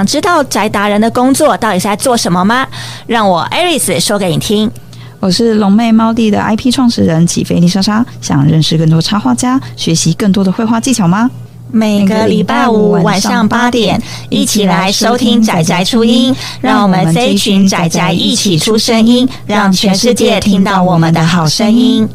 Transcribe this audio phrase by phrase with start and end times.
[0.00, 2.66] 想知道宅达人的工作到底是在做什么吗？
[3.06, 4.70] 让我 Aris 说给你听。
[5.18, 11.30] 我是龙妹猫弟的 IP 创始人起飞丽莎莎，想认识更多插画家，学习更多的绘画技巧吗？
[11.70, 22.08] 每个礼拜五晚上八点，一起来收听仔仔初音，让我们这一群仔仔一起出声音，让全世界听到我们的好声音。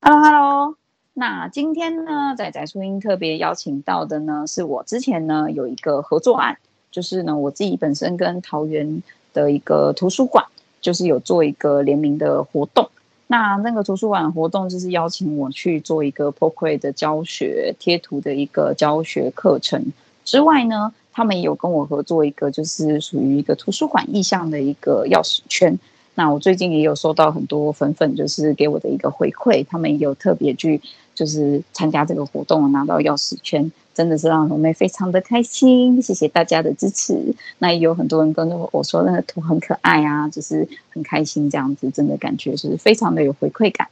[0.00, 0.76] Hello，Hello。
[1.20, 6.56] 那今天呢，仔仔初音特别邀请到的呢，是我之前呢有一个合作案，
[6.98, 9.00] 就是呢我自己本身跟桃园
[9.32, 10.44] 的一个图书馆，
[10.80, 12.90] 就是有做一个联名的活动。
[13.28, 19.92] 那那个图书馆活动就是邀请我去做一个 p o c r a t 的教学贴图的一个教学课程
[20.24, 25.78] 之外呢，他们有跟我合作一个就是属于一个图书馆意向的一个钥匙圈。
[26.16, 30.80] 那我最近也有收到很多粉粉，就是给我的一个回馈，他们也有特别去。
[31.18, 36.00] 就是参加这个活动，拿到钥匙圈，真的是让龙妹非常的开心。
[36.00, 37.34] 谢谢大家的支持。
[37.58, 43.88] 那也有很多人跟着我说，那个图很可爱啊，就是很开心这样子，真的感觉是非常的有回馈感。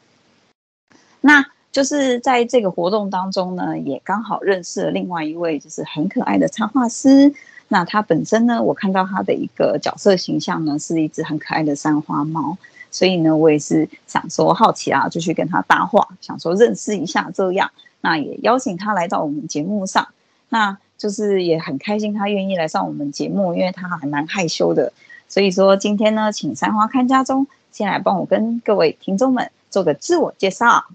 [1.21, 7.35] 那就是在这个活动当中呢，也刚好认识了另外一位就是很可爱的插画师。
[7.67, 12.57] 那他本身呢，我看到他的一个角色形象呢，是一只很可爱的三花猫。
[12.97, 17.71] 所以呢，我也是想说好奇啊，就去跟他搭话，想说认识一下这样。
[18.01, 20.09] 那也邀请他来到我们节目上，
[20.49, 24.95] 那就是也很开心他愿意来上我们节目，因为他还蛮害羞的。
[25.29, 30.87] 所以说今天呢，请三花看家中先来帮我跟各位听众们做个自我介绍。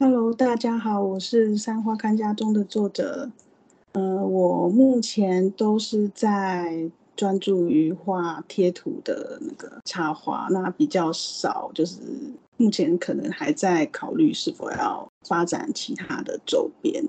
[0.00, 3.30] Hello，大家好，我是三花看家中的作者。
[3.92, 6.90] 呃，我目前都是在。
[7.20, 11.98] 专注于画贴图的那个插画，那比较少，就是
[12.56, 17.04] 目前可能还在考虑是否要发展其他的周边，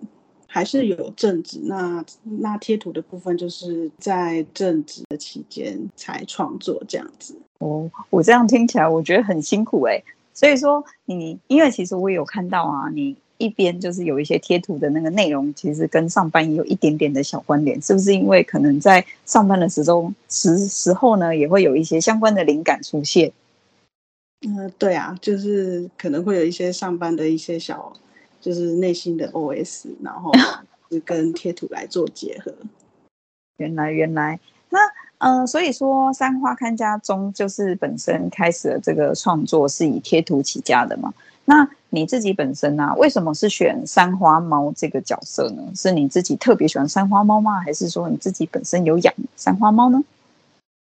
[0.48, 1.62] 还是有正职。
[1.64, 7.34] 那那贴图的部分，就是在正职的期间才创作这样子。
[7.60, 10.04] 哦，我这样听起来，我觉得很辛苦哎。
[10.34, 13.16] 所以说你，因为其实我有看到啊，你。
[13.42, 18.14] 一边就是有一些贴图的那个内容，其实跟上班也有一点点的小关联，是不是？
[18.14, 23.32] 因为可能在上班的时中时时候呢，也会有一些相关的灵感出现。
[24.46, 27.94] 嗯、呃，对啊，就是可能会有一些上班的一些小，
[28.40, 30.32] 就是内心的 OS，然后
[30.90, 32.54] 是跟贴图来做结合。
[33.58, 34.80] 原来，原来，那
[35.20, 41.14] 嗯、呃，所以说三花看家中就是本身开始了这个创作是以贴图起家的嘛？
[41.46, 42.96] 那你自己本身呢、啊？
[42.96, 45.62] 为什么是选三花猫这个角色呢？
[45.76, 47.60] 是你自己特别喜欢三花猫吗？
[47.60, 50.02] 还是说你自己本身有养三花猫呢？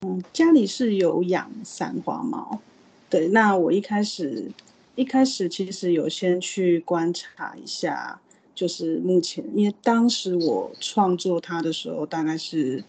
[0.04, 2.60] 嗯，家里是有养三花猫。
[3.08, 4.50] 对，那我一开始
[4.96, 8.20] 一开始其实有先去观察一下，
[8.52, 12.82] 就是目前，因为当时我创作它的时候，大概是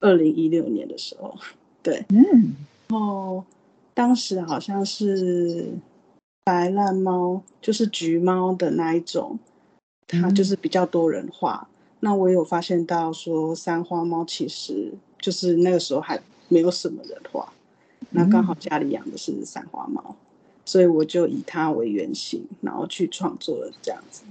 [0.00, 1.34] 二零一六年的时候，
[1.82, 2.56] 对，嗯，
[2.88, 3.44] 然后
[3.92, 5.68] 当时好像是。
[6.44, 9.38] 白烂猫就是橘猫的那一种，
[10.08, 11.68] 它就是比较多人画。
[11.70, 17.52] 嗯、那我有发现到说，三花猫其实就是那个时候还没有什么人画。
[18.00, 20.16] 嗯、那刚好家里养的是三花猫，
[20.64, 24.22] 所以我就以它为原型，然后去创作了这样子。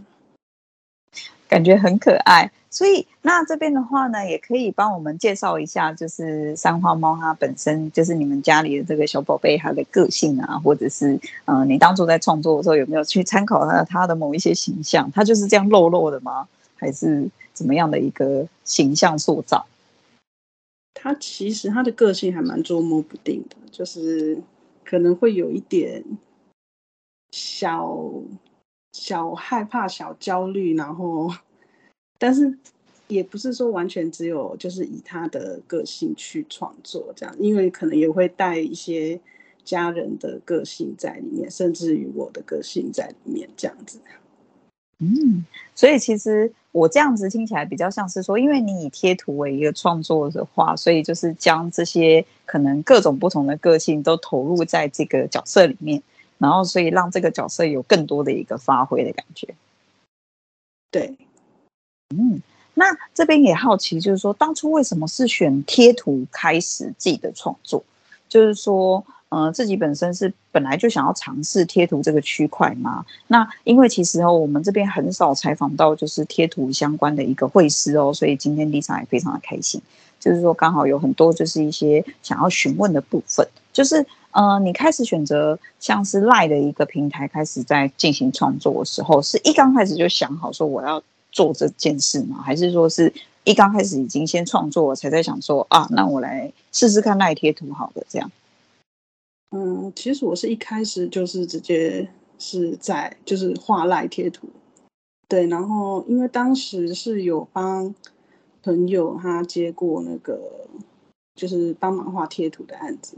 [1.50, 15.12] 感觉很可爱，所以那这边的话呢，也可以帮我们介绍一下，就是三花猫它本身就是你们家里的这个小宝贝，它的个性啊，或者是嗯、你当初在创作的时候有没有去参考它它的某一些形象？
[15.12, 16.48] 它就是这样肉肉的吗？
[16.76, 19.66] 还是怎么样的一个形象塑造？
[20.94, 24.38] 它其实它的个性还蛮捉摸不定的，就是
[24.86, 26.04] 可能会有一点
[27.32, 27.98] 小。
[28.94, 31.32] 小害怕、小焦虑，然后，
[32.18, 32.58] 但是
[33.08, 39.20] 也不是说完全只有就是以他的个性去创作这样，因为可能也会带一些
[39.64, 44.00] 家人的个性在里面，甚至于我的个性在里面这样子。
[45.00, 56.04] 嗯，所以其实我这样子听起来比较像是说，因为你以贴图为一个创作的话，所以就是将这些可能各种不同的个性都投入在这个角色里面。
[56.40, 59.54] 然后，所以让这个角色有更多的一个发挥的感觉。
[60.90, 61.16] 对，
[62.16, 62.42] 嗯，
[62.74, 67.84] 那这边也好奇，就是说当初为什么是选贴图开始自己的创作？
[68.30, 73.06] 就是说，呃，自己本身是本来就想要尝试贴图这个区块嘛。
[73.28, 79.82] 那因为其实哦，我们这边很少采访到就是贴图相关的一个绘师哦，所以今天丽莎也非常的开心。
[80.22, 84.06] 就是说，刚好有很多就是一些想要询问的部分，就是。
[84.32, 92.42] 呃，你开始选择像是赖的一个平台开始在进行创作的时候，是一刚开始就想好说我要做这件事吗？
[92.42, 93.12] 还是说是
[93.44, 98.32] 一刚开始已经先创作，才在想说啊，那我来试试看赖贴图好的，这样。
[99.52, 104.48] 嗯，其实我是一开始就是直接是在就是画赖贴图，
[105.28, 107.96] 对，然后因为当时是有帮
[108.62, 110.40] 朋友他接过那个
[111.34, 113.18] 就是帮忙画贴图的案子，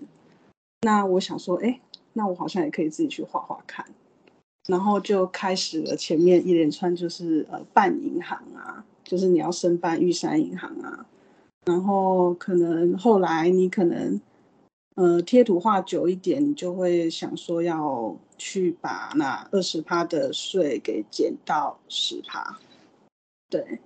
[0.81, 1.79] 那我想说，哎，
[2.13, 3.85] 那我好像也可以自己去画画看，
[4.67, 11.05] 然后就开始了前面一连串就是呃办银行啊，就是你要申办玉山银行啊，
[11.65, 14.19] 然后可能后来你可能。
[14.95, 22.59] 呃，贴图画久一点，你就会想说要去把那二十趴的税给减到十趴。
[23.49, 23.79] 对，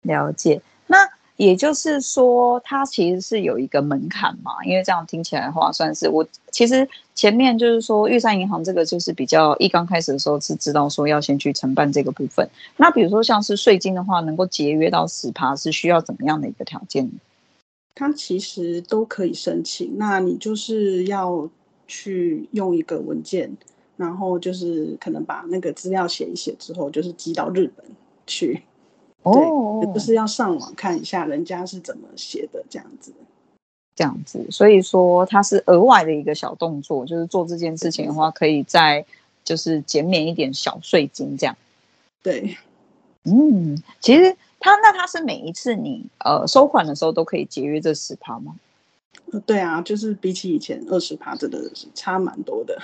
[0.00, 0.62] 了解。
[0.86, 1.06] 那
[1.36, 4.52] 也就是说，它其实是有一个门槛嘛？
[4.64, 12.48] 因为这样听起来的话，算是我其实前面就是说，玉山银行这个就是比较一刚开始的时候是知道说要先去承办这个部分。
[12.76, 17.10] 那比如说像是税金的话，能够节约到十趴，是需要怎么样的一个条件？
[17.94, 21.48] 它其实都可以申请，那你就是要
[21.88, 23.54] 去用一个文件，
[23.96, 27.84] 然后就是可能把那个资料写一写之后，就是寄到日本
[28.26, 28.62] 去。
[29.22, 33.12] 哦，对，就是要上网看一下人家是怎么写的，这样子。
[33.94, 39.04] 这样子，所以说它是额外的一个小动作，就是做这件事情的话，可以再
[39.44, 41.56] 就是减免一点小税金，这样。
[42.22, 42.56] 对，
[43.24, 44.36] 嗯，其实。
[44.64, 48.54] 他那他是每一次你呃收款的时候都可以节约这十趴吗？
[49.44, 52.80] 对啊，就是比起以前二十趴，真的是差蛮多的。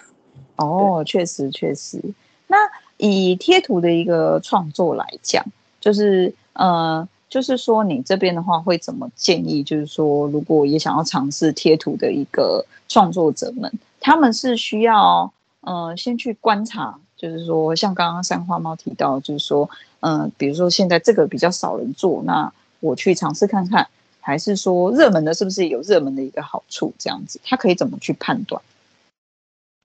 [0.57, 2.03] 哦，确实确实。
[2.49, 2.57] 那
[2.97, 5.47] 以贴图的一个创作来讲，
[5.89, 9.63] 就是呃，就是说你这边的话会怎么建议？
[9.63, 15.33] 就是说，如果也想要尝试贴图的一个创作者们，他们是需要
[15.63, 16.99] 呃先去观察。
[17.17, 19.71] 就是说，像刚刚三花猫提到，就是说，
[20.01, 23.89] 嗯、呃，比如说现在这个比较少人做，那我去尝试看看，
[24.21, 26.93] 还是说热门的，是不是有热门的一个好处？
[26.99, 28.61] 这样子，他可以怎么去判断？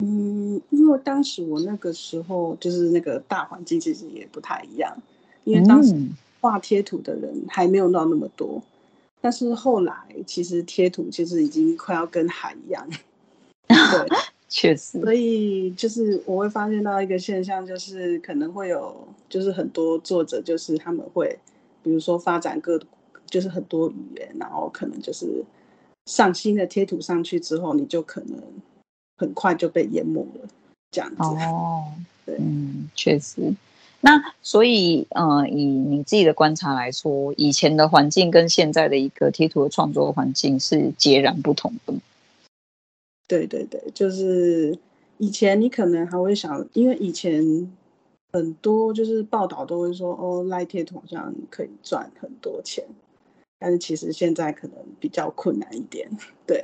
[0.03, 4.97] 嗯，因为当时我那个时候就是那个大环境其实也不太一样，
[5.43, 5.95] 因为当时
[6.41, 8.61] 画贴图的人还没有到那么多，嗯、
[9.21, 9.93] 但是后来
[10.25, 12.87] 其实贴图其实已经快要跟海一样，
[13.67, 14.07] 对。
[14.55, 18.95] 确实，所以就是我会发现到一个现象，就是可能会有，
[19.27, 21.35] 就是很多作者，就是他们会，
[21.81, 22.79] 比如说发展各，
[23.25, 25.43] 就是很多语言，然后可能就是
[26.05, 28.39] 上新的贴图上去之后，你就可能
[29.17, 30.47] 很快就被淹没了，
[30.91, 31.23] 这样子。
[31.23, 31.85] 哦，
[32.23, 33.55] 对，嗯，确实。
[34.05, 41.93] 那所以，呃，以你自己的观察来说，以前的环境跟现在的一个贴图的创作环境是截然不同的。
[43.29, 44.77] 对对对，就是
[45.19, 47.71] 以前你可能还会想，因为以前
[48.33, 52.83] 很多就是报道都会说，哦，赖贴图好像可以赚很多钱，
[53.57, 56.09] 但是其实现在可能比较困难一点。
[56.45, 56.61] 对，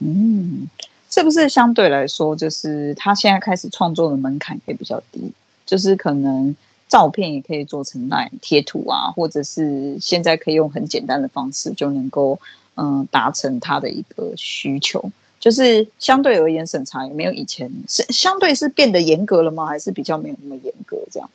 [0.00, 0.68] 嗯，
[1.08, 5.32] 是不是相对来说，就是他现在开始创作的门槛也比较低，
[5.68, 6.56] 就是可能
[6.88, 12.40] 照片也可以做成那贴图啊，或者是现在可以用很简单的方式就能够
[12.76, 15.12] 嗯达成他的一个需求。
[15.38, 19.66] 就是相对而言，审查也没有以前是相对是变得严格了吗？
[19.66, 21.30] 还是比较没有那么严格这样？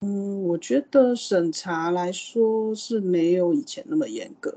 [0.00, 4.52] 嗯，我觉得审查来说是没有以前那么严格，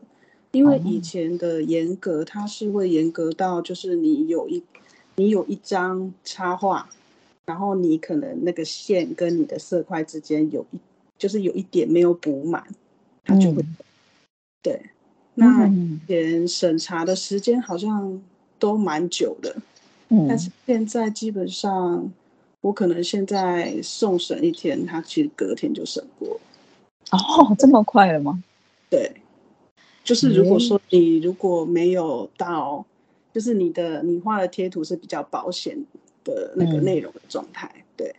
[0.51, 4.63] 因为以前的严格，它是会严格到就是你有一
[5.17, 6.89] 你有一张插画，
[7.45, 10.79] 然后你可能那个线跟你的色块之间有一
[11.17, 12.63] 就是有一点没有补满，
[13.23, 13.75] 它就会、嗯、
[14.61, 14.81] 对。
[15.35, 18.21] 那以前审查的时间好像。
[18.57, 19.53] 都蛮久的，
[20.07, 22.09] 嗯，但是现在基本上，
[22.61, 26.39] 我可能现在送审一天，他其实隔天就审过。
[27.11, 28.41] 哦，这么快了吗？
[28.89, 29.11] 对，
[30.05, 32.83] 就是如果说你如果没有到，
[33.33, 35.99] 就是你的你画的贴图是比较保险的
[36.55, 38.15] 那个内容的状态，嗯，对。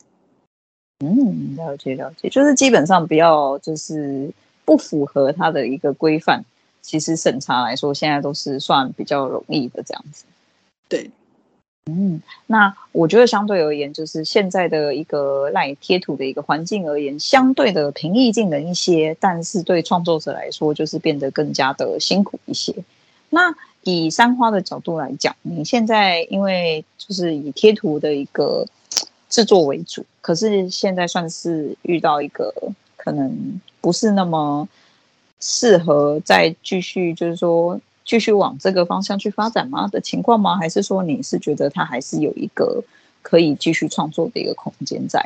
[1.04, 4.30] 嗯，了解了解，就是基本上不要就是
[4.64, 6.44] 不符合它的一个规范。
[6.80, 10.25] 其实审查来说，现在都是算比较容易的这样子。
[10.88, 11.10] 对，
[11.90, 22.72] 嗯，那我觉得相对而言，就是现在的一个赖贴图的一个环境而言，相对的平易近人一些，但是对创作者来说，就是变得更加的辛苦一些。
[23.30, 23.52] 那
[23.87, 28.66] 以三花的角度来讲，你现在因为就是以贴图的一个
[29.31, 32.52] 制作为主，可是现在算是遇到一个
[32.97, 34.69] 可能不是那么。
[35.38, 40.57] 适合再继续，就是说继续往这个方向去发展吗的情况吗？
[40.57, 42.83] 还是说你是觉得它还是有一个
[43.21, 45.21] 可以继续创作的一个空间在？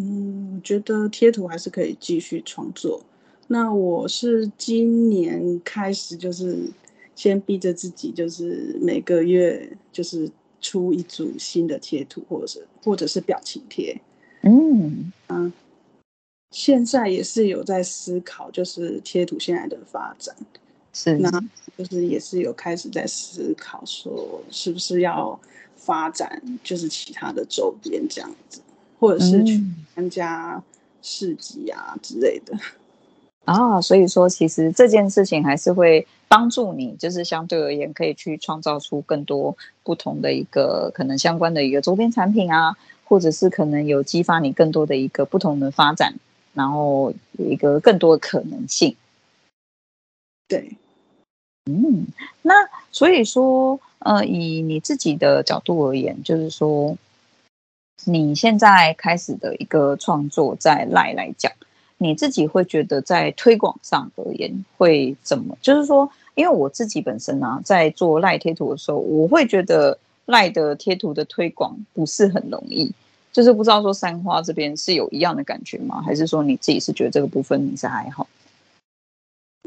[0.00, 3.00] 嗯，我觉得贴图还是可以继续创作。
[3.48, 6.70] 那我是今年开始，就是
[7.16, 10.30] 先逼着自己，就是每个月就是
[10.60, 14.00] 出一组新的贴图，或者是或者是表情贴。
[14.42, 15.52] 嗯啊，
[16.52, 20.36] 现在也是有在思考，就是贴图现在的发展，
[20.92, 21.42] 是那
[21.76, 25.40] 就是也是有开始在思考，说是不是要
[25.74, 28.60] 发展就是其他的周边这样子，
[29.00, 29.60] 或者是去
[29.94, 30.62] 参加
[31.02, 32.56] 市集啊之类的。
[33.46, 46.14] 啊，所以说其实这件事情还是会帮助你，就是相对而言可以去创造出更多不同的一个可能相关的一个周边产品啊，或者是可能有激发你更多的一个不同的发展，
[46.54, 48.96] 然后有一个更多的可能性。
[50.48, 50.76] 对，
[51.66, 52.08] 嗯，
[52.42, 52.52] 那
[52.90, 56.98] 所以说，呃，以你自己的角度而言，就是说
[58.06, 61.52] 你现在开始的一个创作，在 LINE 来讲。
[61.98, 65.56] 你自己会觉得在推广上而言会怎么？
[65.60, 72.92] 就是说，因为我自己本身呢、啊，在做赖贴图的时候，我会觉得赖的贴图的推广不是很容易。
[73.32, 76.00] 就是不知道说三花这边是有一样的感觉吗？
[76.00, 78.26] 还是说你自己是觉得这个部分你是还好？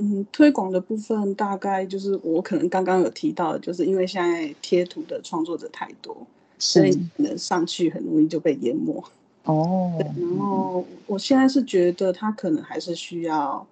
[0.02, 6.16] 嗯，推广的部分大概就是我可能刚刚有提到，就是因为现在贴图的创作者太多，
[6.58, 9.04] 所以可能上去很容易就被淹没。
[9.50, 13.66] 哦，然后我现在是觉得他可能还是需要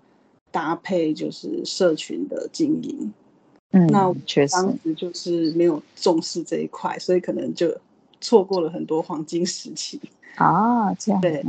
[0.49, 3.13] 搭配，就是社群的经营。
[3.71, 7.71] 嗯，那确实，当时就是没有重视这一块，所以可能就
[8.19, 9.99] 错过了很多黄金时期
[10.35, 10.91] 啊。
[10.95, 11.45] 这样，对。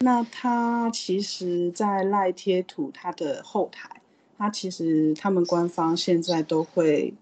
[0.00, 3.88] 那他其实，在赖贴图他的后台，
[4.36, 7.14] 他其实他们官方现在都会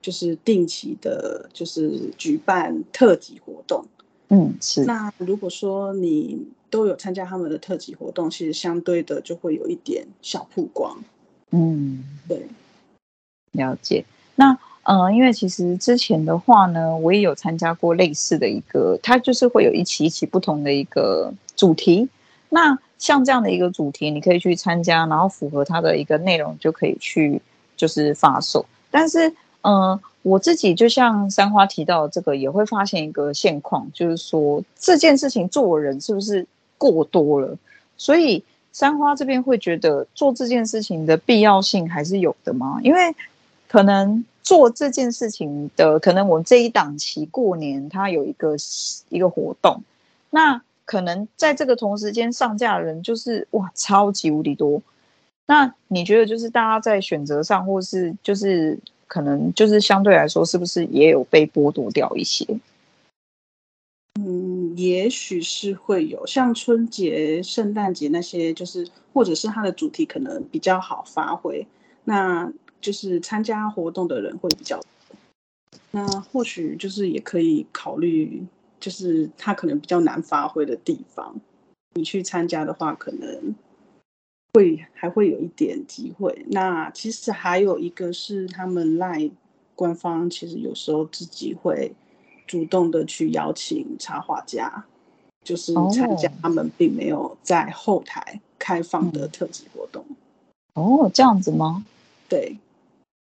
[0.00, 3.84] 就是定期的，就是举办特辑活动。
[4.28, 4.84] 嗯，是。
[4.84, 10.96] 那如果说你都有参加他们的特辑活动，其实相对的就会有一点小曝光。
[11.50, 12.46] 嗯，对，
[13.52, 14.04] 了解。
[14.36, 22.08] 那呃，因为其实之前的话呢，我也有参加过类似的一个，它就是会有一期一期不同的一个主题。
[22.48, 27.40] 那像这样的一个主题，你可以去参加，然后符合它的一个内容，就可以去
[27.76, 28.64] 就是发售。
[28.90, 29.32] 但是，
[29.66, 37.56] 嗯、我自己就像三花提到这个，也会发现一个现况，就是说这件事情做人是不是过多了？
[37.96, 42.78] 所以三花这边会觉得做这件事情的必要性还是有的吗？
[42.82, 43.16] 因为
[43.66, 48.56] 可能做这件事情的，可能我们这一档期过年，它有一个
[49.08, 49.82] 一个活动，
[50.28, 54.82] 那可能在这个同时间上架的人就是哇，超级无敌多。
[55.46, 58.78] 那你觉得就是大家在选择上，或是就是？
[59.14, 62.44] 可能就是相对来说，是不是也有被剥夺掉一些？
[64.18, 71.64] 嗯，也许是会有，像春节、圣诞节那些，就是或者是它的主题可能比较好发挥，
[72.02, 74.80] 那就是参加活动的人会比较。
[75.92, 78.42] 那或许就是也可以考虑，
[78.80, 81.40] 就是它可能比较难发挥的地方，
[81.94, 83.54] 你去参加的话，可能。
[84.54, 86.46] 会还会有一点机会。
[86.48, 89.32] 那其实还有一个是他们 LINE
[89.74, 91.92] 官方，其实有时候自己会
[92.46, 94.84] 主动的去邀请插画家，
[95.42, 100.04] 就是参加他们并没有在后台开放的特辑活动。
[100.74, 101.84] 哦，这样子吗？
[102.28, 102.56] 对，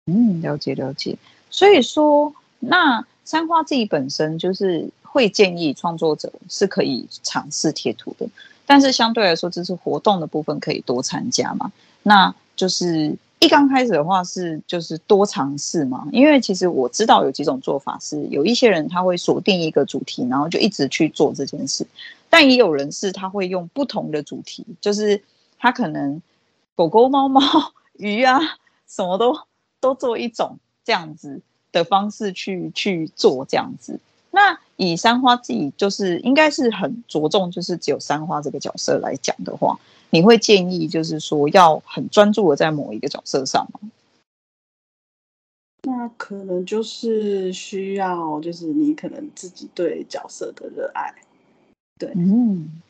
[0.06, 1.18] 嗯，了解了解。
[1.50, 8.28] 所以说，那三花自己本身就是会建议创作者是可以尝试贴图的。
[8.66, 11.72] 但是相对来说，这是活动的部分可以多参加嘛？
[12.04, 16.08] 那就是一刚开始的话是就是多尝试嘛。
[16.12, 21.86] 因为其实我知道有几种做法是，有一些人他会锁定一个主题，然后就一直去做这件事。
[22.30, 25.22] 但也有人是他会用不同的主题，就是
[25.60, 26.22] 他可能
[26.76, 27.42] 狗狗、猫猫、
[27.98, 28.40] 鱼啊，
[28.88, 29.38] 什么都
[29.80, 31.40] 都做一种这样子
[31.72, 34.00] 的方式去去做这样子。
[34.32, 39.80] 那以三花自己就是应该是很着重，就是只有三花这个角色来讲的话，
[40.10, 43.80] 你会建议就是说要很专注的在某一个角色上吗？
[45.88, 51.14] 那可能就是需要，就是你可能自己对角色的热爱，
[52.00, 52.82] 对，嗯，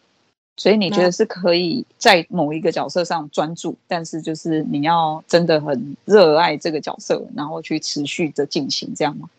[0.56, 9.30] 所以你觉得是可以在某一个角色上专注，但是就是你要真的很热爱这个角色，然后去持续的进行这样吗？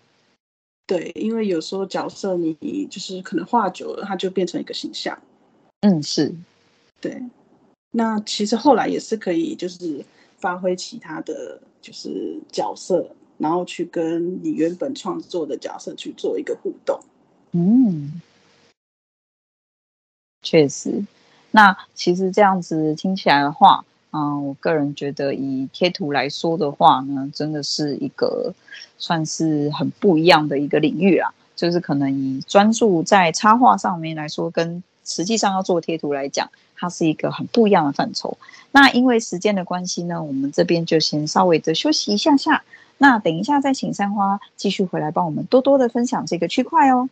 [0.86, 5.18] 对，因为有时候角色你就是可能画久了，它就变成一个形象。
[5.80, 6.34] 嗯，是。
[7.00, 7.20] 对，
[7.90, 10.04] 那其实后来也是可以，就是
[10.38, 17.00] 发挥其他的就是角色，然后去跟你原本创作的角色去做一个互动。
[17.52, 18.20] 嗯，
[20.42, 21.04] 确实。
[21.50, 23.84] 那其实这样子听起来的话，
[24.16, 28.54] 嗯、我个人觉得以贴图来说的话呢，真的是一个
[28.96, 31.30] 算是很不一样的一个领域啊。
[31.54, 38.36] 就是可能以专注在插画上面来说，跟实际上要做贴图来讲，它是一个很不一样的范畴。
[38.72, 42.62] 那因为时间的关系呢，我们这边就先稍微的休息一下下。
[42.98, 47.08] 那等一下再请三花继续回来帮我们多多的分享这个区块哦。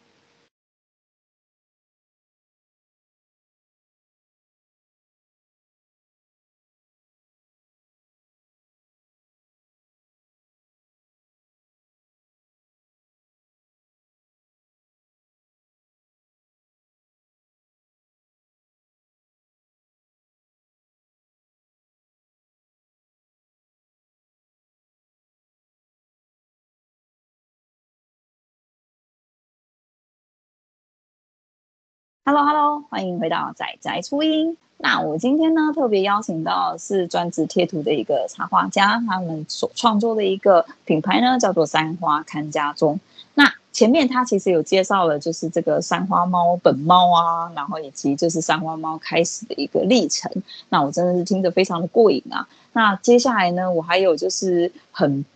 [32.26, 34.57] Hello Hello，欢迎回到仔仔初音。
[34.78, 42.99] 那我今天呢，特别邀请到是专职贴图的一个插画家，他们所创作的一个品牌呢，叫做三花看家中。
[43.35, 50.33] 那前面他其实有介绍了，就是这个三花猫本猫啊，然后以及就是三花猫开始的一个历程。
[50.71, 52.49] 那我真的是听得非常的过瘾啊。
[52.73, 55.26] 那接下来呢，我还有就是很。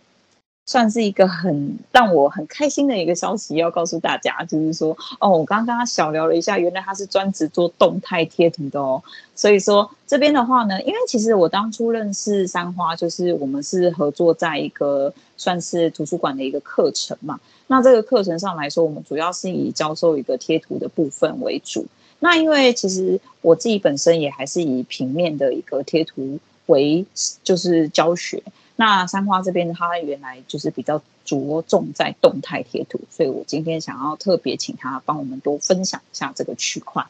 [0.69, 9.01] 算是一个很让我很开心的一个消息，要告诉大家，就是说，哦，我刚刚跟他小聊了一下，原来他是专职做动态贴图的哦。
[9.33, 17.39] 所以说这边的话呢，因为其实我当初认识三花，就是我们是合作在一个算是图书馆的一个课程嘛。
[17.65, 21.87] 那这个课程上来说，我们主要是以教授一个贴图的部分为主。
[22.19, 27.03] 那因为其实我自己本身也还是以平面的一个贴图为
[27.43, 28.43] 就是教学。
[28.79, 37.05] 那三花这边，它原来就是比较着重在动态贴图，所以我今天想要特别请他帮我们多分享一下这个区块。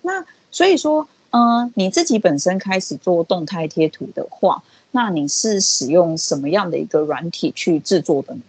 [0.00, 8.40] 那所以说，嗯、你自己本身开始做动态贴图的话，那你是使用什么样的一个软体去制作的呢？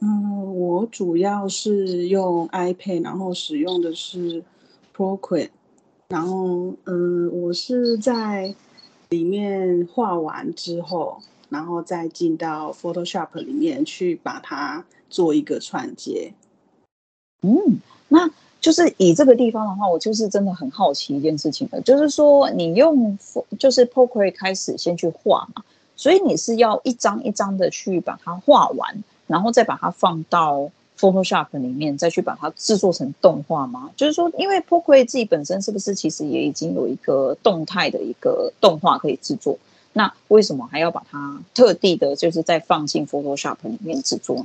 [0.00, 4.42] 嗯，我主要是用 iPad，然后使用的是
[4.96, 5.50] Procreate，
[6.08, 8.56] 然后嗯，我是在。
[9.08, 16.32] 里面画完之后，然后再进到 Photoshop 里面去把它做一个串接。
[17.42, 23.18] 嗯，那就是以这个地方的话，我就是真的很好奇一件事情了，就是说你用
[23.58, 25.62] 就是 Procreate 开始先去画嘛，
[25.96, 30.70] 所以你是要一张一张的去把它画完，然后再把它放到。
[30.98, 33.90] Photoshop 里面再去把它制作成动画吗？
[33.96, 39.56] 就是说，因为 Procreate 自己本身是不是其实也已经有一个动态的一个动画可以制作？
[39.92, 44.44] 那为什么还要把它特地的，就是再放进 Photoshop 里面制作？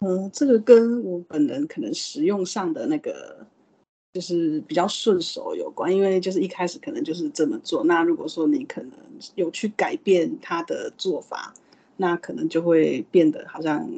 [0.00, 3.46] 嗯，这个跟我本人可能使用上的那个
[4.12, 7.84] 就是比较顺手有关，因为就是一开始可能就是这么做。
[7.84, 8.90] 那如果说你可能
[9.36, 11.54] 有去改变它的做法，
[11.96, 13.88] 那可能就会变得好像。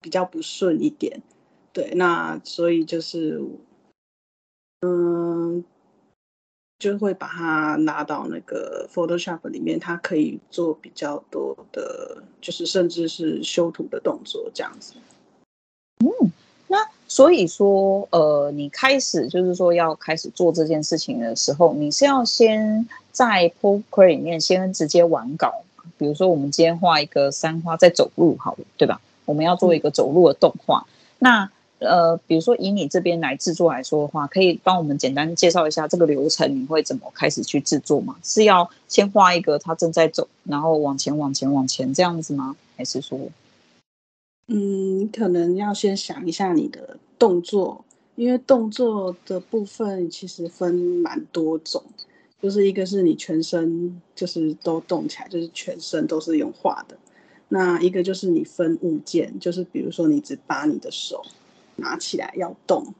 [0.00, 1.22] 比较不顺一点，
[1.72, 3.42] 对，那所以就是，
[4.80, 5.62] 嗯，
[6.78, 14.94] 就会把它拿到那个 Photoshop 里面，它可以做比较多的，就是甚至是修图的动作这样子。
[15.98, 16.32] 嗯，
[16.68, 25.62] 那所以说，呃，你开始就是说要开始做这件事情的时候，你是要先在 Procreate 里面先直接完稿，
[25.98, 28.98] 比如说我们今天画一个三花在走路，好了，对吧？
[29.30, 30.84] 我们要做一个走路的动画，
[31.20, 38.16] 那呃，比如说以你这边来制作来说的话，可以帮我们简单介绍一下这个流程，你会怎么开始去制作吗？
[38.24, 42.56] 是要先画一个他正在走，然后往前往前往前这样子吗？
[42.76, 43.18] 还是说，
[44.48, 47.84] 嗯，可能要先想一下你的动作，
[48.16, 51.82] 因为动作的部分其实分蛮多种，
[52.42, 56.96] 就是一个是你全身就是都动起来，就是全身都是用画的。
[57.52, 61.20] 那一个就是你分物件，就是比如说你只把你的手
[61.74, 62.94] 拿起来要动。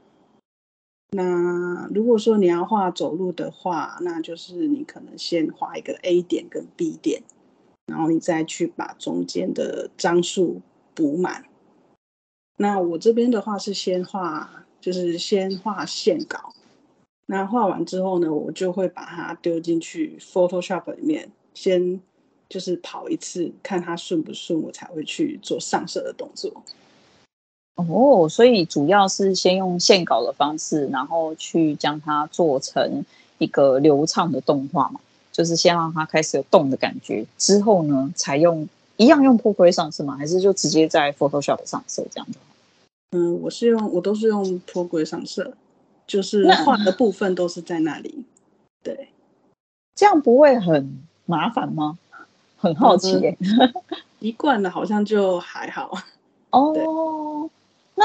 [1.13, 7.23] 那如果说你要画走路的话，那就是你可能先画一个 A 点跟 B 点，
[7.87, 10.61] 然后你再去把中间的张数
[10.95, 11.45] 补满。
[12.57, 16.53] 那我这边的话是先画，就是先画线稿。
[17.27, 22.03] 那画完之后呢，我就会把它丢进去 Photoshop 里面先。
[22.51, 26.53] 就是跑一次，看它顺不顺，我才会去做上色的动作。
[27.77, 33.07] 哦，所以主要是先用线稿的方式，然后去将它做成
[33.39, 35.01] 一个流畅的动画嘛，
[35.33, 40.17] 就是先让它开始有动的感觉，之后呢，才用一样用 Procreate 上色吗？
[40.17, 42.39] 还是就直接在 Photoshop 上色这样的？
[43.13, 45.55] 嗯，我是用，我都是用 Procreate 上色。
[46.07, 48.25] 就是画的部分都是在那里。
[48.83, 49.11] 那对，
[49.95, 52.01] 这样不会很麻烦吗？
[52.61, 53.73] 很好奇耶、欸，
[54.21, 55.93] 习惯了好像就还好。
[56.51, 57.49] 哦，
[57.95, 58.05] 那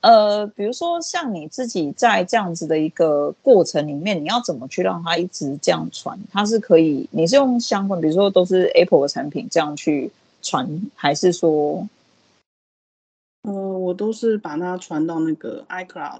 [0.00, 6.18] 呃，比如说像你自己在这样子的一个过程里面，你要怎么去让它一直这样传？
[6.32, 10.10] 它是可以，你是用相关，比如说都是 Apple 的产品这样去
[10.42, 11.86] 传，还是说？
[13.42, 16.18] 呃，我都是把它传到那个 iCloud。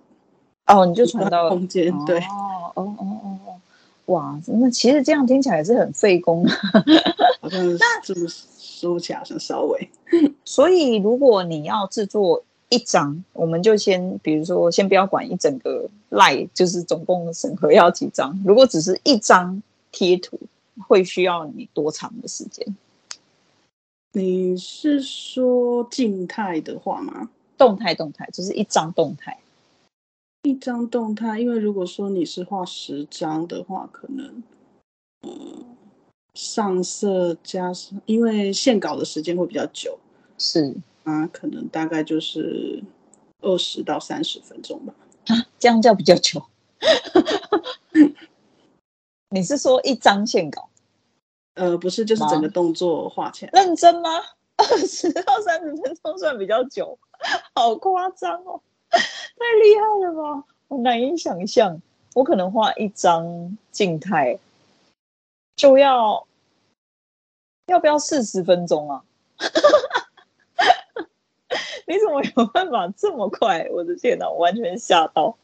[0.66, 2.20] 哦，你就传到空间，对。
[2.20, 3.60] 哦哦哦哦哦，
[4.06, 6.46] 哇，那其实这样听起来也是很费工。
[7.52, 8.26] 好像是这么
[8.58, 9.90] 说起来好像稍微。
[10.44, 18.42] 所以，如果你要制作一张，我们就先，比如说，先不要管一整个 LINE，就是总共审核要几张。
[18.44, 20.38] 如果只是一张贴图，
[20.88, 22.66] 会需要你多长的时间？
[24.14, 27.30] 你是说静态的话吗？
[27.56, 29.38] 动态，动态，就是一张动态。
[30.42, 34.42] 一张动态，因为如果说你是画十张的话，可能，
[35.22, 35.64] 嗯，
[36.34, 39.98] 上色加上，因为线稿的时间会比较久，
[40.38, 42.82] 是啊，可能大概就是
[43.40, 44.94] 二十到三十分钟吧。
[45.26, 46.42] 啊，这样叫比较久？
[49.30, 50.68] 你是说一张线稿？
[51.54, 53.50] 呃，不是，就是整个动作画起来。
[53.54, 54.08] 认真吗？
[54.56, 56.98] 二十到三十分钟算比较久，
[57.54, 60.44] 好夸张哦，太厉害了吧！
[60.68, 61.80] 我难以想象，
[62.14, 64.38] 我可能画一张静态
[65.56, 66.26] 就要
[67.66, 69.02] 要不要四十分钟啊？
[71.86, 73.68] 你怎么有办法这么快？
[73.70, 75.36] 我的天哪，完全吓到，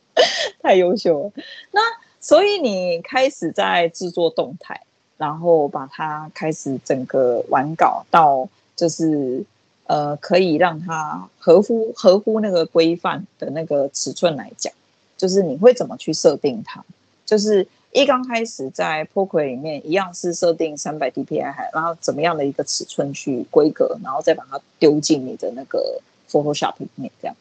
[0.63, 1.33] 太优秀了。
[1.71, 1.81] 那
[2.21, 4.83] 所以你开始在制作动态。
[5.19, 9.45] 然后把它开始整个完稿到，就是
[9.89, 14.73] 呃，可以让它合乎合乎那个规范的那个尺寸来讲，
[15.17, 16.85] 就是你会怎么去设定它？
[17.27, 17.67] 就是
[18.03, 27.37] 一刚开始在 Procreate 里面一样是设定三百 DPI，然后怎么样的一个尺寸去规格，然后再把它丢进你的那个 Photoshop 里面这样。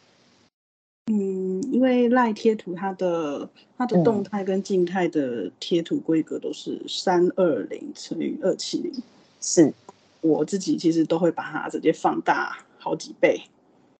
[1.11, 8.91] 嗯，因为赖贴图它的它的动态跟静态的贴图规格都是三二零乘以二七零，
[9.39, 9.73] 是。
[10.21, 13.39] 我自己其实都会把它直接放大好几倍，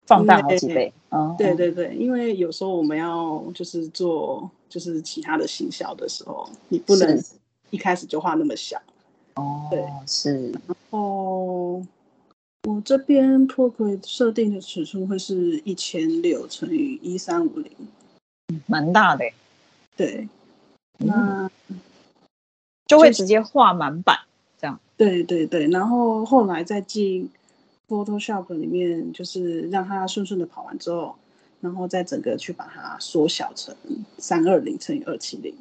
[0.08, 0.92] 放大好几倍。
[1.10, 7.24] 哦，对对对，因为有时候我们要就是做就是其他的行销的时候，你不能
[7.70, 8.82] 一开始就画那么小。
[9.36, 11.86] 哦，对，是，然后。
[12.68, 17.72] 我这边 Procreate 设定的尺寸会是一千六乘以一三五零，
[18.66, 19.24] 蛮大的。
[19.96, 20.28] 对，
[20.98, 21.50] 那
[22.86, 24.18] 就会直接画满版
[24.60, 24.78] 这样。
[24.98, 27.30] 对对对，然后后来再进
[27.88, 31.16] Photoshop 里面，就是让它顺顺的跑完之后，
[31.62, 33.74] 然后再整个去把它缩小成
[34.18, 35.56] 三二零乘以二七零。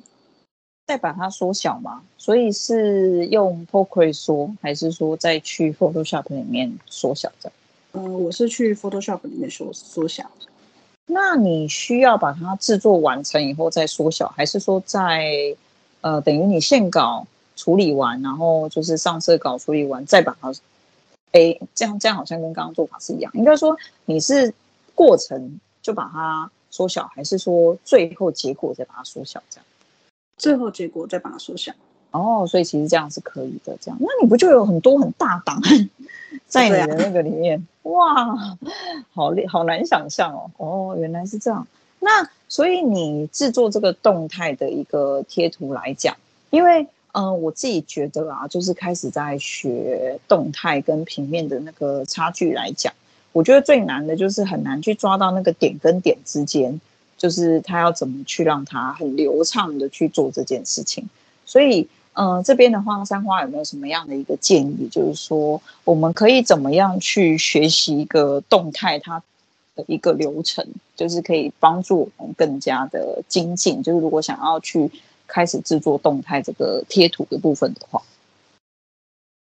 [0.89, 2.03] 再把它缩小吗？
[2.17, 7.53] 所以是用 Procreate 缩，还是说再去 Photoshop 里面缩小的？
[7.93, 10.31] 嗯、呃，我是去 Photoshop 里面缩缩小。
[11.07, 15.57] 那你需要把它制作完成以后再缩小，还是说在
[16.01, 20.53] 呃等于你线稿处理完，然后就是上色稿处理完再把它？
[21.37, 23.31] 哎，这样这样好像跟刚刚做法是一样。
[23.35, 24.55] 应该说你是
[24.95, 29.67] 过程就把它缩小，还是说最后结果再把它缩小这样？
[30.39, 31.73] 最后结果再把它缩小
[32.13, 33.77] 哦，所以其实这样是可以的。
[33.81, 35.61] 这样，那你不就有很多很大档
[36.49, 37.67] 在你的那个里面？
[37.83, 38.57] 啊、哇，
[39.13, 40.51] 好厉，好难想象哦。
[40.57, 41.67] 哦，原来是这样。
[42.01, 46.17] 那所以你制作这个动态的一个贴图来讲，
[46.51, 46.87] 因为
[47.19, 52.93] 嗯、我自己觉得啊，就是开始在学动态跟平面的那个差距来讲，
[53.33, 56.81] 我觉得最难的就是很难去抓到那个点跟点之间。
[57.19, 61.09] 就是他要怎么去让他很流畅的去做这件事情，
[61.47, 64.87] 所以，呃，这边的话，三花有没有什么样的一个建议？
[64.93, 69.23] 就是说，我们可以怎么样去学习一个动态它
[69.75, 73.83] 的一个流程，就是可以帮助我们更加的精进。
[73.83, 74.91] 就是如果想要去
[75.27, 78.03] 开始制作动态这个贴图的部分的话，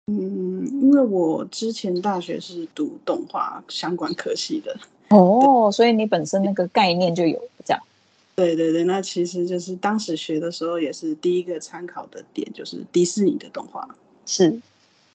[0.08, 4.76] 嗯，因为我之前大学是读动画相关科系的。
[5.10, 7.82] 哦，所以你本身那个概念就有这样。
[8.36, 13.88] 对对对，那其实就是当时学的时候，也是第一个参考的点，就是迪士尼的动画。
[14.26, 14.62] 是，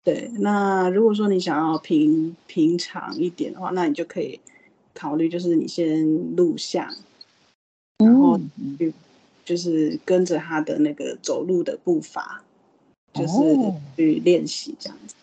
[0.03, 0.31] 对。
[0.38, 4.38] 那如果说你想要平平常一点的话，那你就可以
[4.92, 6.92] 考虑，就是你先录像，
[7.98, 8.38] 然后
[8.79, 8.92] 就
[9.44, 12.42] 就是跟着他的那个走路的步伐，
[13.12, 13.35] 就是
[13.96, 15.14] 去练习这样子。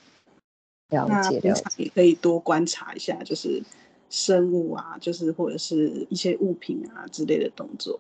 [0.90, 3.62] 了解了解，也可以多观察一下，就是。
[4.14, 7.98] 生物啊，就是或者是一些物品啊之类的动作。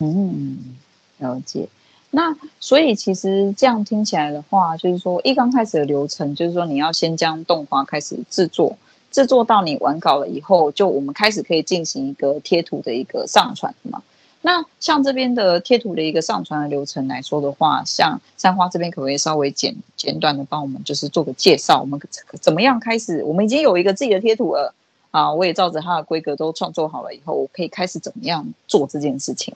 [0.00, 0.76] 嗯，
[1.18, 1.68] 了解。
[2.10, 8.76] 那所以其实这样听起来的话，就是说一刚开始的流程，就是说你要先将动画开始制作，
[9.12, 14.02] 制作到你完稿了以后，就我们开始可以进行一个贴图的一个上传嘛。
[14.48, 21.80] 那像这边的贴图的一个上传的流程来说的话，像三花这边可不可以稍微简简短的帮我们就是做个介绍？
[21.80, 22.00] 我们
[22.40, 23.22] 怎么样开始？
[23.24, 24.74] 我们已经有一个自己的贴图了
[25.10, 29.54] 啊，我也照着它的规格都创作好了以后，我可以开始怎么样做这件事情？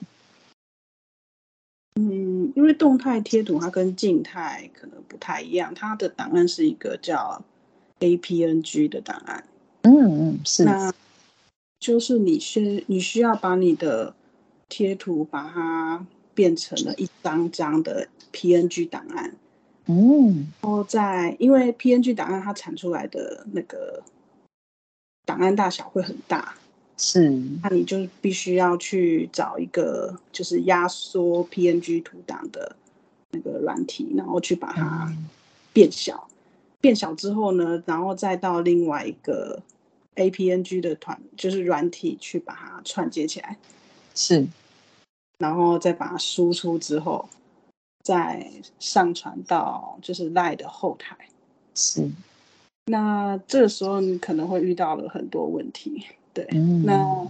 [1.95, 7.41] 嗯，因为动态贴图它跟静态可能不太一样，它的档案是一个叫
[7.99, 9.43] APNG 的档案。
[9.81, 10.63] 嗯嗯，是。
[10.63, 10.93] 那
[11.79, 14.13] 就是你需你需要把你的
[14.69, 19.35] 贴图把它变成了一张张的 PNG 档案，
[19.85, 24.01] 嗯，然后在因为 PNG 档案它产出来的那个
[25.25, 26.55] 档案大小会很大，
[26.97, 27.29] 是，
[27.61, 32.75] 那你就必须要去找一个就是压缩 PNG 图档的
[33.31, 35.13] 那个软体，然后去把它
[35.71, 36.35] 变小，嗯、
[36.81, 39.61] 变小之后呢，然后再到另外一个
[40.15, 43.57] APNG 的团就是软体去把它串接起来，
[44.15, 44.47] 是。
[45.39, 47.27] 然后再把它输出之后，
[48.03, 48.49] 再
[48.79, 51.17] 上传到就是 LINE 的后台。
[51.75, 52.07] 是，
[52.85, 56.05] 那这个时候你可能会遇到了很多问题。
[56.33, 57.27] 对，嗯、那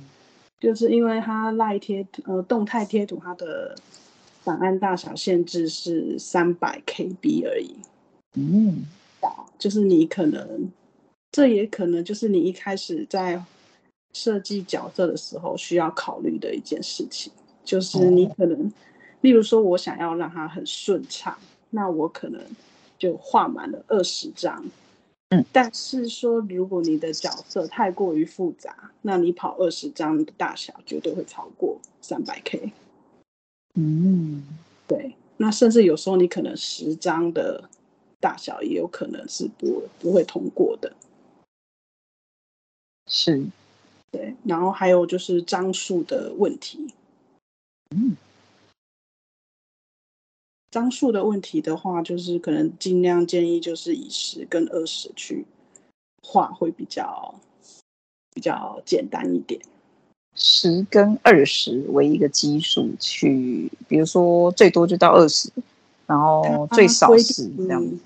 [0.59, 3.75] 就是因为它 LINE 贴呃动态贴图它的
[4.43, 7.75] 档案大小限制是三百 KB 而已。
[8.35, 8.85] 嗯，
[9.57, 10.71] 就是你可能
[11.31, 13.41] 这也可能就是你一开始在
[14.13, 17.31] 设计角色的时候需要考虑的一件事情。
[17.65, 18.71] 就是你可能，
[19.21, 21.37] 例如说，我想要让它很顺畅，
[21.69, 22.41] 那我可能
[22.97, 24.65] 就画满了二十张，
[25.29, 32.73] 嗯，但是说如果你的角色太过于复杂，那你跑二十张的大小绝对会超过三百 K，
[33.75, 34.43] 嗯，
[34.87, 37.69] 对，那甚至有时候你可能十张的
[38.19, 40.93] 大小也有可能是不不会通过的，
[43.07, 43.45] 是，
[44.13, 46.93] 对，然后还有就是张数的问题。
[47.89, 48.15] 嗯，
[50.69, 55.45] 张数的问题的话，就是可能尽量建议就是以十跟二十去
[56.21, 57.33] 画会比较
[58.35, 59.59] 比较简单一点。
[60.35, 65.49] 十跟二十为一个基数去，比如说最多就到二十，
[66.05, 67.99] 然后最少是这样。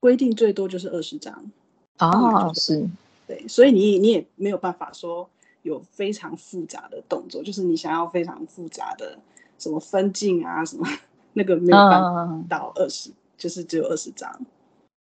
[0.00, 1.50] 规定最多就是二十张
[1.96, 2.88] 啊，是，
[3.26, 5.28] 对，所以你你也没有办法说。
[5.62, 9.18] 有非常复杂的动作，就是你想要非常复杂的
[9.58, 10.86] 什么分镜啊，什么
[11.32, 14.32] 那个没有办法到二十，就是只有二十张。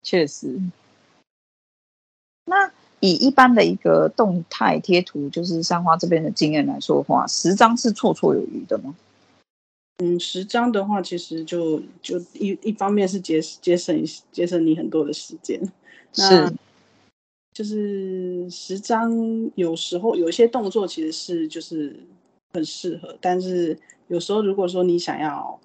[0.03, 0.61] 确实。
[2.45, 8.93] 那以一般的一个动态贴图，就是三花这边的经验来说的话，十张是绰绰有余的吗？
[9.97, 15.59] 嗯，十张的话，其实就就一一方面是节节省节省你很多的时间，
[16.13, 16.53] 是。
[17.53, 19.11] 就是十张，
[19.55, 21.95] 有时候有一些动作其实是就是
[22.53, 25.59] 很适合，但是有时候如果说你想要，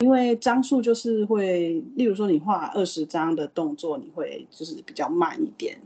[0.00, 5.78] 因为张数就是会，例如说你画二十张的动作，你会就是比较慢一点，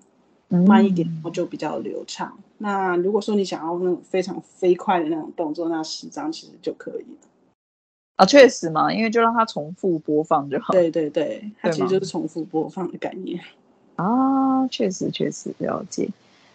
[0.48, 2.36] 慢一点，然后就比较流畅。
[2.36, 2.44] 嗯。
[2.58, 7.28] 那如果说你想要那种非常飞快的那种动作，那十张其实就可以了。
[8.16, 10.72] 啊，确实嘛，因为就让它重复播放就好。
[10.72, 13.40] 对对对，它其实就是重复播放的概念。
[13.98, 16.08] 啊，确实确实了解。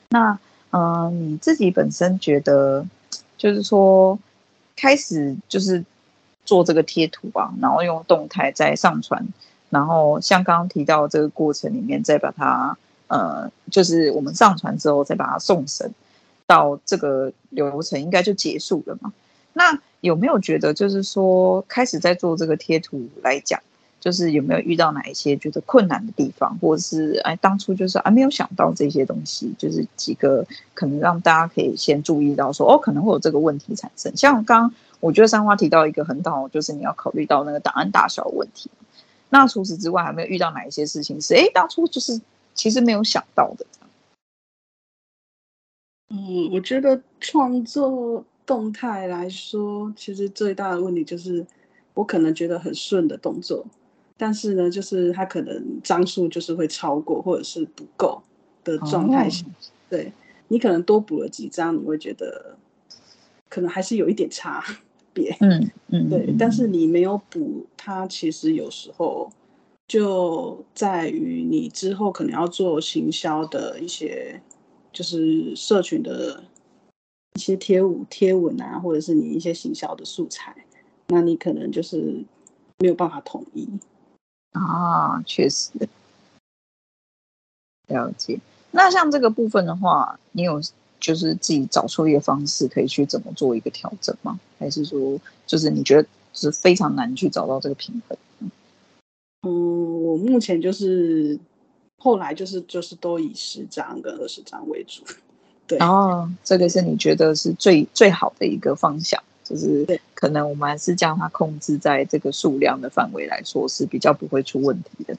[0.10, 0.39] 那
[0.71, 2.84] 嗯、你自己本身觉得，
[3.38, 4.17] 就是说
[4.75, 5.84] 开始就是
[6.45, 9.27] 做这个贴图啊，然后用动态再上传，
[9.69, 12.75] 然后像刚刚提到这个过程里面，再把它
[13.08, 15.93] 呃，就是我们上传之后再把它送审
[16.47, 19.13] 到这个流程，应该就结束了嘛？
[19.53, 23.62] 那有没有觉得，就是说开始在做这个贴图来讲？
[24.04, 34.12] 就是有没有遇到哪一些觉得困难的地方，或者是哎，当初就是还没有想到这些东西，就是几个可能让大家可以先注意到说，哦，可能会有这个问题产生。
[34.18, 38.70] 像刚刚我觉得三花提到一个很好，就是你要考虑到那个档案大小的问题。
[39.30, 42.20] 那除此之外，还没有遇到哪一些事情是哎，当初就是
[42.54, 43.66] 其实没有想到的？
[46.10, 51.48] 嗯，我觉得创作动态来说，其实最大的问题就是
[51.94, 53.66] 我可能觉得很顺的动作。
[54.23, 58.23] 但是呢，就是它可能张数就是会超过或者是不够
[58.63, 59.51] 的状态下，哦、
[59.89, 60.13] 对
[60.47, 62.55] 你可能多补了几张，你会觉得
[63.49, 64.63] 可能还是有一点差
[65.12, 66.33] 别，嗯 嗯，对。
[66.39, 69.29] 但是你没有补，它其实有时候
[69.89, 74.41] 就在于你之后可能要做行销的一些，
[74.93, 76.41] 就是社群的
[77.36, 80.55] 一些贴文贴文啊，或者是你一些行销的素材，
[81.07, 82.23] 那你可能就是
[82.79, 83.67] 没有办法统一
[84.54, 85.70] 啊，确实
[87.88, 88.39] 了解。
[88.72, 90.62] 那像这个部分的话，你有
[91.00, 94.39] 就是自己找出一个方式，可以去怎么做一个调整吗？
[94.58, 98.18] 还是说，就是你觉得是非常难去找到这个平衡？
[99.42, 101.38] 嗯，我目前就是
[101.98, 105.04] 后来就是就是都以十张跟二十张为主。
[105.68, 115.15] 对哦，这个是你觉得是最最好的一个方向，就是可能我们还是将它控制在这个数量的范围来说是比较不会出问题的。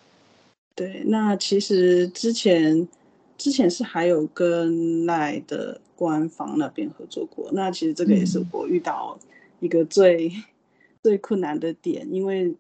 [0.75, 2.89] 对，那其实之前。
[3.37, 9.19] 之前是还有跟赖的官方那边合作过，那其实这个也是我遇到
[9.59, 10.45] 一个最、嗯、
[11.03, 12.55] 最困难的点，因为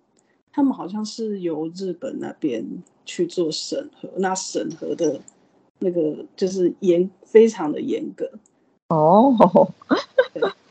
[0.52, 2.66] 他们好像是由日本那边
[3.06, 5.20] 去做审核，那审核的
[5.78, 8.28] 那个就是严非常的严格
[8.88, 9.32] 哦，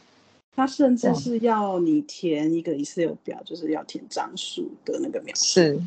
[0.56, 5.82] 他甚至是要你填一个 Excel 表，就是要填张数的那个描述，是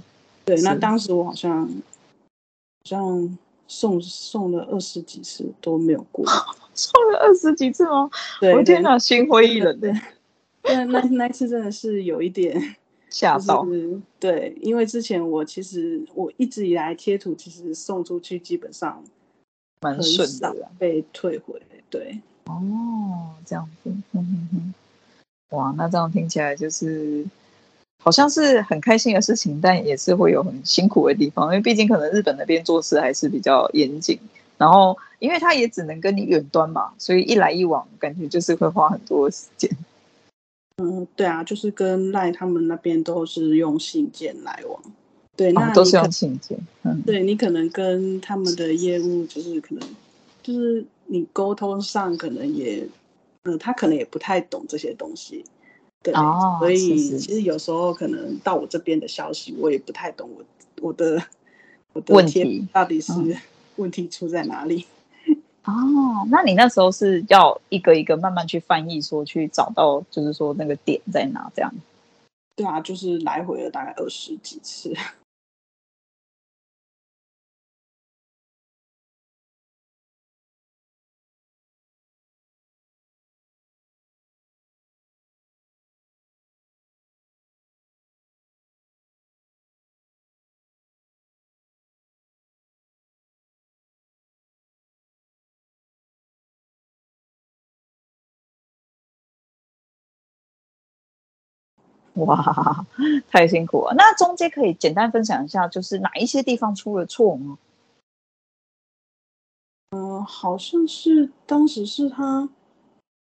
[0.45, 1.71] 对，那当时我好像好
[2.85, 3.39] 像。
[3.69, 6.25] 送送了二十几次都没有过，
[6.73, 8.09] 送了二十几次吗？
[8.41, 9.93] 对，我天哪，心灰意冷的。
[10.63, 12.77] 对，那那次真的是有一点
[13.11, 13.67] 吓到。
[14.21, 19.03] 对，因为之前我其实我一直以来贴图其实送出去基本上
[19.81, 21.61] 蛮顺的，被退回。
[21.91, 24.75] 对，哦，这样子，嗯哼哼，
[25.57, 27.25] 哇，那这样听起来就是。
[27.99, 34.17] 好像是很开心的事情，但也是会有很辛苦的地方，因为毕竟可能日本那边做事还是比较严谨，
[34.59, 39.69] 然后因为他也只能跟你远端嘛，所以一来一往感觉就是会花很多时间。
[40.77, 44.81] 嗯，对啊，就是跟赖他们那边都是用信件来往，
[45.35, 46.57] 对，那、哦、都是用信件。
[46.85, 49.89] 嗯，对你可能跟他们的业务就是可能
[50.47, 52.87] 就是你沟通上可能也，
[53.43, 55.45] 嗯，他可能也不太懂这些东西。
[56.05, 60.45] 对，哦、所以其实有时候可能到我这边的消息，我也不太懂我
[60.81, 61.21] 我的
[61.95, 63.13] 我的问题到底是
[63.75, 64.87] 问题出在哪里。
[65.65, 71.75] 哦，那你那时候是要一个一个慢慢去翻译，说去找到，就是说那个点在哪这样？
[72.55, 74.95] 对啊，就是来回了大概二十几次。
[102.25, 102.87] 哇，
[103.29, 103.95] 太辛苦了！
[103.95, 107.59] 那中间可以简单分享一下，就是哪一些地方出了错吗？
[109.91, 112.49] 嗯、呃，好像是当时是他，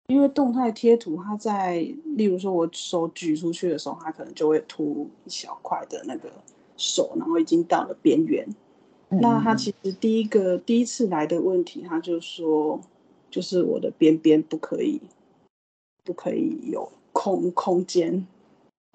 [0.08, 1.78] 因为动态贴图，他在
[2.18, 6.30] 例如说我手举出去的时候，他可能就会凸一小块的那个
[6.76, 8.46] 手，然后已经到了边缘。
[9.08, 12.82] 嗯、那他其实第一个第一次来的问题，他就说，
[13.30, 15.02] 就是我的边边不可以，
[16.04, 18.28] 不可以有空空间。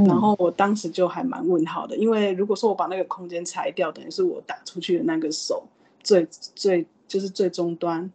[0.05, 5.65] 然后我当时就还蛮问号的，因为如果说我把那个空间裁掉，等于是我打出去的那个手
[6.03, 8.11] 最最就是最终端，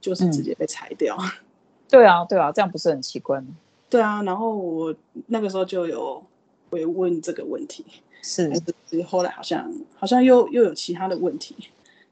[0.00, 1.16] 就是直接被裁掉。
[1.20, 1.30] 嗯。
[1.90, 3.48] 对啊，对啊，这样不是很奇怪吗？
[3.88, 4.94] 对啊，然后我
[5.26, 6.22] 那个时候就有
[6.70, 7.84] 会问这个问题，
[8.22, 8.48] 是，
[8.88, 11.56] 是后来好像好像又又有其他的问题，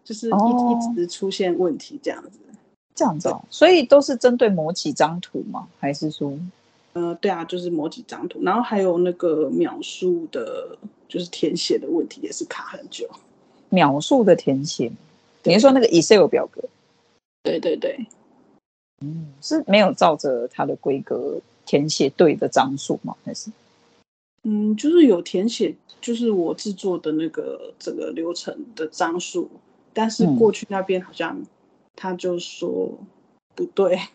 [0.03, 2.41] 就是一、哦、一直出现问题这样子，
[2.95, 5.69] 这样子，哦，所以都是针对某几张图吗？
[5.79, 6.37] 还是说？
[6.99, 10.77] 呃，对啊，就是某几张图，然后还有那个描述的，
[11.09, 13.09] 就是填写的问题也是卡很久。
[13.69, 14.91] 描述的填写，
[15.41, 16.61] 等于说那个 Excel 表格。
[17.45, 18.05] 对对对，
[19.01, 23.15] 嗯，是没有照着它的规格填写对的张数吗？
[23.25, 23.53] 还是？
[24.43, 29.49] 嗯，就是有填写，就是我制作的那个整个流程的张数，
[29.93, 31.41] 但是过去那边好像
[31.95, 32.91] 他就说
[33.55, 34.09] 不对，嗯、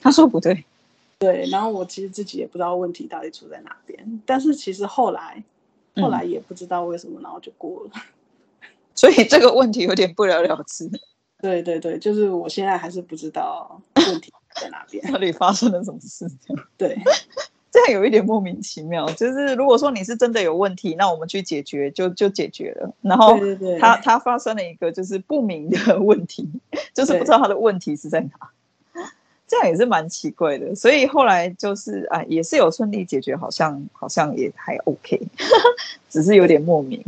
[0.00, 0.64] 他说不对。
[1.20, 5.44] 对，然后我其实自己也不知道问题到底出在哪边，但是其实后来，
[5.96, 7.90] 后来也不知道为什么，然后就过了。
[8.96, 10.90] 所以这个问题有点不了了之。
[11.42, 16.26] 对对对，就是我现在还是不知道问题在哪边，到底发生了什么事。
[16.78, 16.98] 对，
[17.70, 19.06] 这样有一点莫名其妙。
[19.10, 22.94] 就是如果说你是真的有问题，那我们去解决就就解决了。
[23.02, 23.38] 然后
[23.78, 26.48] 他他发生了一个就是不明的问题，
[26.94, 28.30] 就是不知道他的问题是在哪。
[29.50, 35.20] 这样也是蛮奇怪的，所以后来就是啊，也是有顺利解决，好像好像也还 OK，
[36.08, 37.02] 只是有点莫名。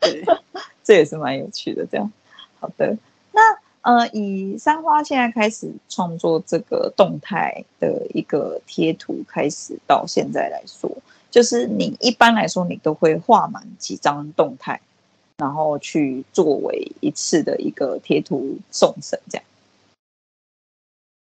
[0.00, 0.24] 对，
[0.82, 1.84] 这也是蛮有趣的。
[1.84, 2.10] 这样，
[2.58, 2.96] 好的，
[3.32, 3.42] 那
[3.82, 10.90] 呃，以三花现在开始创作这个动态的一个贴图开始到现在来说，
[11.30, 14.80] 就是你一般来说你都会画满几张动态，
[15.36, 19.44] 然后去作为一次的一个贴图送审这样。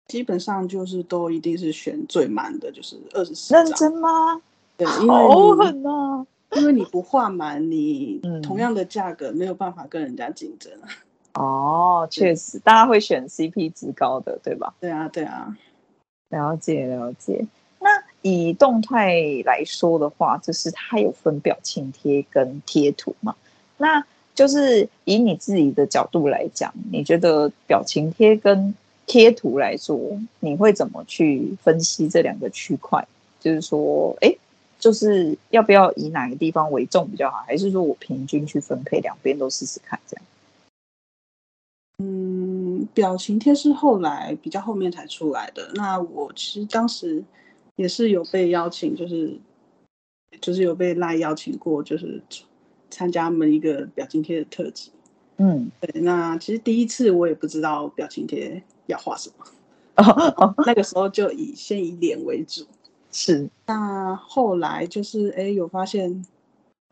[0.08, 3.62] 基本上就是都一定是选最满的，就是二十四张。
[3.62, 4.40] 认真吗？
[4.76, 6.26] 对，好狠啊！
[6.56, 10.72] 因为你不画满，你同样的价格没有办法跟人家竞争。
[11.34, 14.74] 哦，确实，大家会选 CP 值高的，对吧？
[14.80, 15.56] 对啊，对啊。
[16.30, 17.46] 了解，了解。
[17.80, 17.88] 那
[18.22, 23.34] 以动态来说的话，就是它有分表情贴跟贴图嘛？
[23.76, 24.04] 那
[24.34, 28.74] 就是以你自己的角度来讲，你觉得表情贴跟
[29.08, 29.98] 贴图来说，
[30.38, 33.04] 你会怎么去分析这两个区块？
[33.40, 34.36] 就是说，哎，
[34.78, 40.24] 就是要不要以哪个地方为重比较好，还是说我平均去分配两边都试试看这样？
[42.00, 45.70] 嗯，表情贴是后来比较后面才出来的。
[45.74, 47.24] 那我其实当时
[47.76, 49.36] 也是有被邀请，就是
[50.40, 52.22] 就是有被赖邀请过，就是
[52.90, 54.92] 参加他们一个表情贴的特辑。
[55.38, 56.00] 嗯，对。
[56.02, 58.62] 那其实第一次我也不知道表情贴。
[58.88, 59.44] 要画什么？
[60.38, 62.64] 哦，那个时候就以先以脸为主。
[63.12, 63.46] 是。
[63.66, 66.24] 那后来就是哎，有发现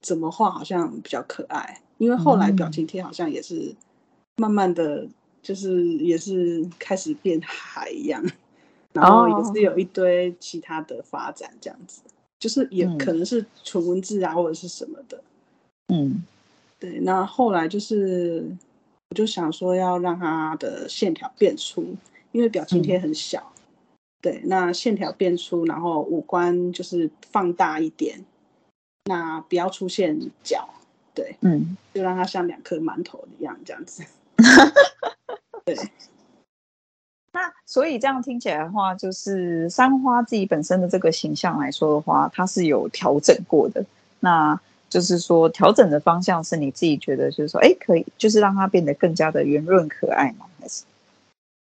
[0.02, 3.74] 怎么画好像比较可爱，因为后来表情贴好像也是
[4.36, 5.08] 慢慢的
[5.40, 8.22] 就是也是开始变海一样，
[8.92, 12.02] 然后也是有一堆其他的发展这样子，
[12.38, 15.22] 就是也可能是纯文字啊或者是什么的。
[15.88, 16.22] 嗯，
[16.78, 17.00] 对。
[17.00, 18.44] 那后来就是。
[19.08, 21.94] 我就想说要让它的线条变粗，
[22.32, 23.62] 因为表情贴很小，嗯、
[24.20, 28.24] 对，那线条变粗，然后五官就是放大一点，
[29.04, 30.68] 那不要出现角，
[31.14, 34.02] 对，嗯，就让它像两颗馒头一样这样子。
[35.64, 35.76] 对，
[37.32, 43.86] 那所以这样听起来的话，就是三花自己本身的这个形象来说的话，它是有调整过的。
[44.18, 44.60] 那
[44.96, 50.46] 就是说，调整的方向是你自己觉得，就是说，哎，可以，就是让它变得更加的圆润可爱吗？
[50.58, 50.84] 还是？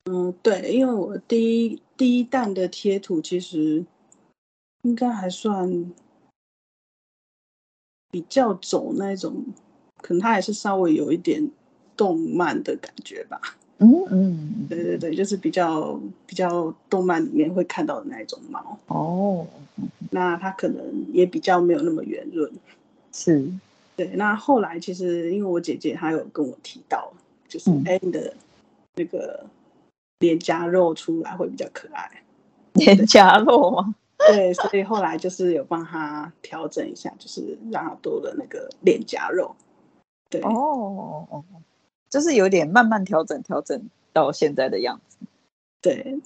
[0.05, 3.83] 嗯，对，因为我第一第一弹的贴图其实
[4.83, 5.91] 应该还算
[8.11, 9.47] 比较走那种，
[10.03, 11.51] 可能它还是稍微有一点
[11.97, 13.41] 动漫的感觉吧。
[13.79, 18.79] 嗯嗯，对对对，就是比较比较动漫里面会看到的那一种猫。
[18.89, 19.47] 哦，
[20.11, 22.53] 那它可能也比较没有那么圆润。
[23.17, 23.51] 是，
[23.97, 24.07] 对。
[24.09, 27.11] 那后来其实，因为我姐姐她有跟我提到，
[27.49, 28.35] 就是哎，你的
[28.95, 29.47] 那个
[30.19, 32.23] 脸颊肉出来会比较可爱。
[32.75, 33.95] 脸颊肉吗？
[34.19, 39.57] 对，所以后来就是有帮她调整一下，就是让她多了那个脸颊肉。
[40.29, 41.43] 对，哦哦，
[42.11, 45.17] 就是有点慢慢调整，调整到现在的样子。
[45.81, 46.21] 对。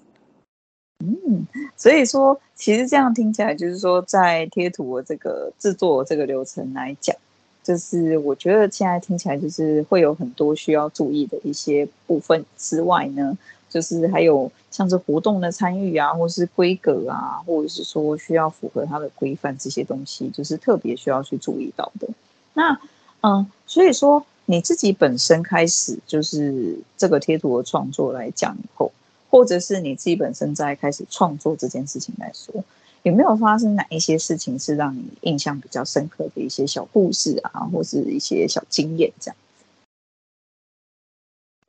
[1.00, 1.46] 嗯，
[1.78, 7.16] 所以说，其实这样听起来，就是说，在贴图的这个制作这个流程来讲，
[7.62, 13.36] 就是我觉得现在听起来，就是会有很多需要注意的一些部分之外呢，
[13.70, 22.06] 就是还有像是活动的参与啊，或是规格啊，或者是说需要符合它的规范这些东西，就是特别需要去注意到的。
[22.52, 22.78] 那
[23.22, 28.92] 嗯，所以说你自己本身开始就是这个贴图的创作来讲以后。
[29.30, 32.64] 或者是你自己本身在开始创作这件事情来说，
[33.04, 39.74] 有没有发生哪一些事情是让你印象比较深刻的一些小故事啊，或是一些小经验这样子？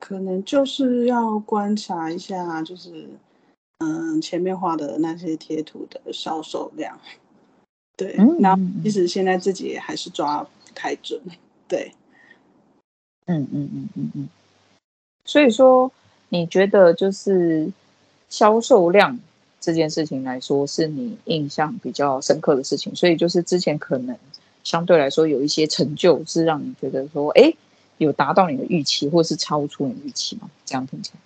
[0.00, 3.08] 可能就是要观察一下，就是
[3.78, 6.98] 嗯，前面画的那些贴图的销售量。
[7.96, 11.20] 对，那、嗯、其实现在自己也还是抓不太准。
[11.68, 11.92] 对，
[13.26, 14.28] 嗯嗯嗯嗯嗯，
[15.24, 15.90] 所以说。
[16.32, 17.70] 你觉得就是
[18.30, 19.20] 销售量
[19.60, 24.16] 这件事情来说，是你印象比较深刻的事情，所以就是之前可能
[24.64, 27.52] 相对来说有一些成就，是让你觉得说，哎，
[27.98, 30.50] 有达到你的预期，或是超出你的预期吗？
[30.64, 31.20] 这样听起来。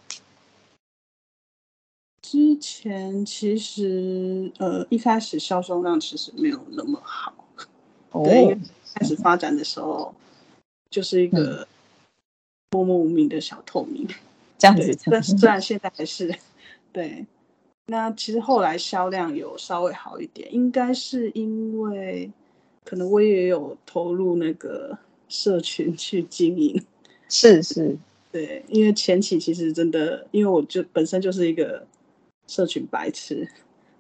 [2.21, 7.33] 之前其实呃一开始销售量其实没有那么好，
[8.11, 8.59] 哦， 对，
[8.93, 10.13] 开始发展的时候
[10.91, 11.69] 就是一个
[12.73, 14.05] 默默无名的小透明。
[14.59, 16.35] 这样子，但是虽然现在还是
[16.93, 17.27] 对，
[17.87, 22.31] 那其实后来销量有稍微好一点，应该是因为
[22.85, 24.97] 可能我也有投入那个
[25.29, 26.83] 社群去经营，
[27.29, 27.97] 是是，
[28.33, 31.87] 对，因为前期其实真的，因为我就本身就是一个
[32.47, 33.47] 社群白痴，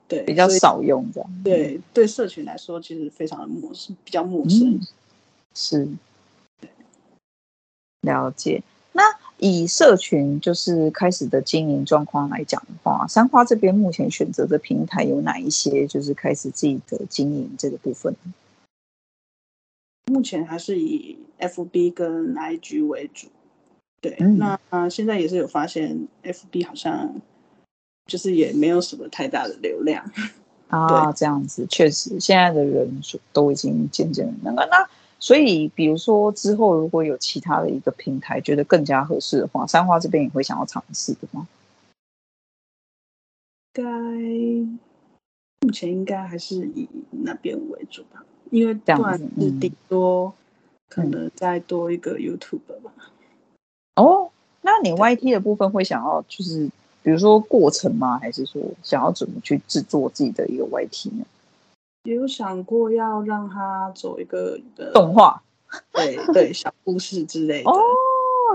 [0.08, 4.80] 对，比较少用这样，对对，社群来说其实非常的陌生，比较陌生，嗯、
[5.54, 5.88] 是，
[8.00, 8.62] 了解。
[9.38, 15.86] 那以社群就是开始的经营状况来讲的话，三花这边目前选择的平台有哪一些？
[15.86, 18.14] 就是开始自己的经营这个部分。
[20.06, 23.28] 目前还是以 FB 跟 IG 为主。
[24.00, 27.14] 对，嗯、那现在也是有发现，FB 好像
[28.06, 30.10] 就是也没有什么太大的流量
[30.68, 31.10] 啊。
[31.16, 33.00] 这样子确实，现在的人
[33.32, 34.88] 都已经渐渐那个那。
[35.26, 41.48] 所以，比如说之后如果有其他的一个平台觉得更加合适的话，三花这边也会想要尝试的吗？
[43.72, 50.32] 该目前应该还是以那边为主吧，因为不然是顶多
[50.88, 52.92] 可能再多一个 YouTube 吧。
[53.96, 54.30] 哦，
[54.62, 56.70] 那你 YT 的部分会想要就是
[57.02, 58.16] 比如说过程吗？
[58.20, 61.26] 还是说想要怎么去制作自己的一个 YT 呢？
[62.06, 64.58] 也有想过要让他走一个
[64.94, 65.42] 动画，
[65.92, 67.80] 对对，小故事之类的哦，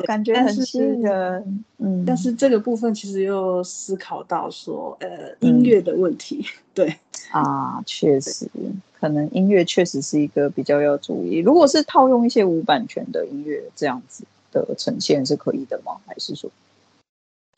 [0.07, 1.63] 感觉很吸引人。
[1.77, 6.45] 嗯，但是这个部分其实又思考到说，呃，音乐的问题。
[6.47, 6.95] 嗯、对
[7.31, 8.49] 啊，确实，
[8.97, 11.39] 可能音乐确实是一个比较要注意。
[11.39, 14.23] 如果是套用一些无版权的音乐这样子
[14.53, 15.97] 的呈现是可以的吗？
[16.05, 16.49] 还是说，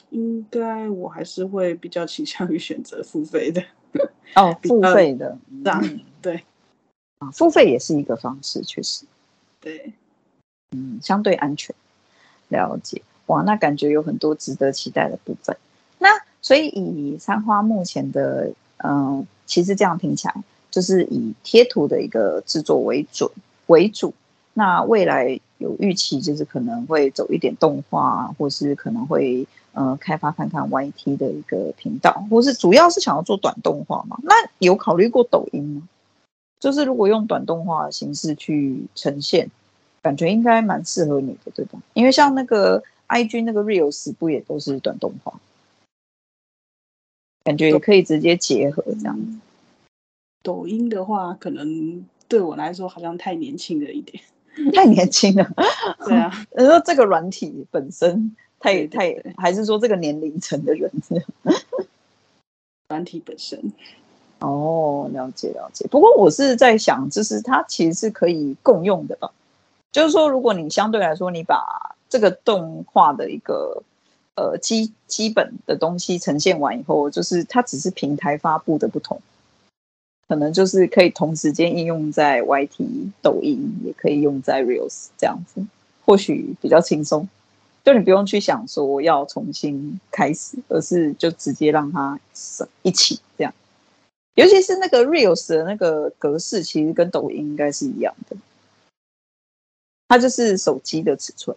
[0.09, 3.63] 应该我还是会比较倾向于选择付费的。
[4.35, 6.43] 哦，付费的，嗯，对，
[7.19, 9.05] 啊，付费也是一个方式，确实，
[9.59, 9.93] 对，
[10.71, 11.75] 嗯，相对安全，
[12.49, 15.55] 了解，哇，那感觉有很多值得期待的部分。
[15.99, 16.09] 那
[16.41, 20.35] 所以以三花目前的，嗯，其实这样听起来
[20.71, 23.29] 就是以贴图的一个制作为准
[23.67, 24.13] 为主。
[24.53, 29.47] 那未来有预期，就是可能会走一点动画，或是可能会。
[29.75, 34.19] 呃，开发看看 YT 的一个频道，或是主要是想要做短动画嘛？
[34.21, 35.89] 那有考虑过抖音吗？
[36.59, 39.49] 就是如果用短动画的形式去呈现，
[40.03, 41.79] 感觉应该蛮适合你的，对吧？
[41.95, 45.39] 因为像那个 IG 那个 Reels 不也都是短动画？
[47.43, 49.39] 感觉也可以直接结合这样子。
[50.43, 54.23] 抖音的话，可能对我来说好像太年轻了一点，
[54.73, 55.47] 太年轻了。
[56.05, 58.35] 对啊， 你说这个软体本身。
[58.59, 60.89] 太太，还是说这个年龄层的人？
[62.87, 63.73] 软体本身
[64.39, 65.85] 哦，了解了解。
[65.91, 69.29] 不过我是在想，就是它其实是可以共用的吧？
[69.91, 73.83] 就是说，如果你相对来说，你把这个动画的一个
[74.35, 79.19] 呃基基本的东西呈现完以后，就是它只是平台发布的不同，
[80.33, 85.63] 可能就是可以同时间应用在 YT、抖音，也可以用在 Reels 这样子，
[86.03, 87.29] 或许比较轻松。
[87.83, 92.19] 就你不用去想说要重新开始，而是就直接让它
[92.81, 93.53] 一起这样。
[94.33, 98.35] 尤其是那个 Reels 的那个格式，其实跟抖音应该是一样的。
[100.07, 101.55] 它就是手机的尺寸，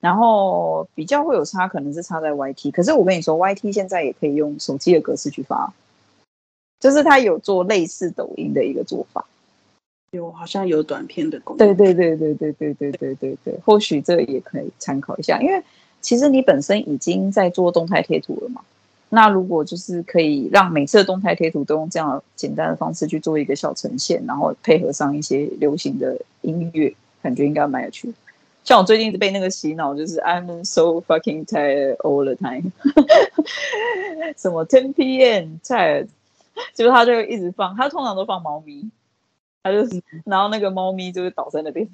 [0.00, 2.72] 然后比较会有差，可能是差在 YT。
[2.72, 5.72] 可是我跟你说，YT 现在也可以用手机的格式去发，
[6.82, 9.24] 就是他有做类似抖音的一个做法。
[10.10, 15.62] 有好像有短片的功能，对对对对对对对对对对，或许这也可以参考一下，因为
[16.00, 18.60] 其实你本身已经在做动态贴图了嘛。
[19.08, 28.14] 那如果就是可以让每次的动态贴图都用这样简单的方式去做一个小呈现，然后配合上一些流行的音乐，感觉应该蛮有趣的。
[28.64, 32.70] 像我最近一直被那个洗脑，就是 I'm so fucking tired all the time，
[34.36, 36.08] 什么10 PM tired，
[36.74, 38.90] 就是他就一直放，他通常都放猫咪。
[39.64, 41.88] 他就是，然后那个猫咪就是倒在那边，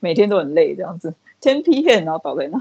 [0.00, 1.14] 每天都很累这样子。
[1.42, 2.58] 10 PM，然后倒在那，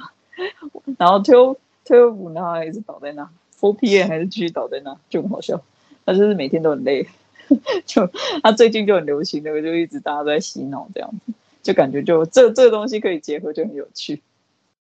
[0.97, 3.29] 然后 twelve twelve，然后一直倒在那。
[3.61, 5.61] 4 PM 还是继续倒在那，就很好笑。
[6.05, 7.07] 他就是每天都很累，
[7.85, 8.09] 就
[8.43, 11.31] 他最近就很流行那个，就一直大家都在洗脑这样子，
[11.63, 14.21] 就感觉就这这东西可以结合，就很有趣。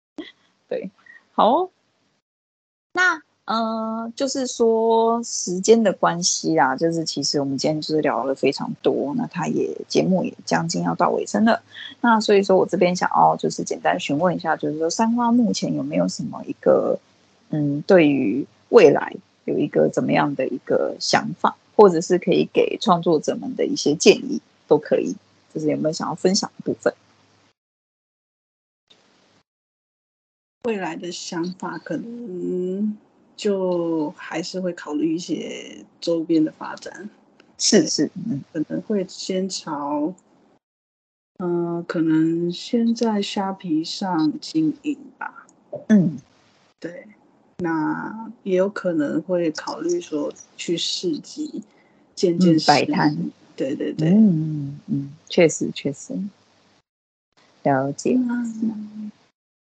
[0.68, 0.90] 对，
[1.32, 1.70] 好，
[2.92, 3.23] 那。
[3.46, 11.60] 嗯，就是说时间的关系啦，就是其实我们今天就是聊了非常多，那他也节目也将近要到尾声了，
[12.00, 16.98] 那所以说我这边想要就是简单询问一下，就是说三花目前有没有什么一个
[17.50, 19.14] 嗯，对于未来
[19.44, 25.14] 有一个怎么样的一个想法，或者是可以给创作者们的一些建议都可以，
[25.52, 26.94] 就是有没有想要分享的部分？
[30.64, 32.96] 未来的想法可能。
[33.36, 37.08] 就还是会考虑一些周边的发展，
[37.58, 40.14] 是是，嗯，可能会先朝，
[41.38, 45.46] 嗯、呃，可能先在虾皮上经营吧，
[45.88, 46.18] 嗯，
[46.78, 47.06] 对，
[47.58, 51.62] 那也有可能会考虑说去市集
[52.14, 56.14] 见见摆摊，对对对，嗯嗯，确实确实，
[57.64, 58.14] 了解。
[58.16, 59.10] 嗯